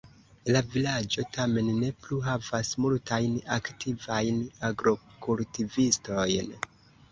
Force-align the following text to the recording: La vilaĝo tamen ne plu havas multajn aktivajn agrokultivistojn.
La 0.53 0.61
vilaĝo 0.75 1.25
tamen 1.35 1.69
ne 1.81 1.89
plu 2.05 2.17
havas 2.29 2.73
multajn 2.87 3.37
aktivajn 3.59 4.41
agrokultivistojn. 4.73 6.53